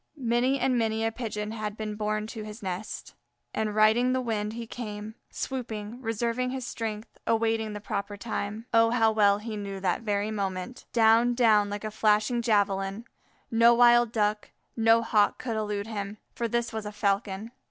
[0.17, 3.13] Many and many a Pigeon had been borne to his nest,
[3.53, 8.65] and riding the wind he came, swooping, reserving his strength, awaiting the proper time.
[8.73, 10.85] Oh, how well he knew the very moment!
[10.91, 13.05] Down, down like a flashing javelin;
[13.51, 17.51] no wild Duck, no Hawk could elude him, for this was a Falcon.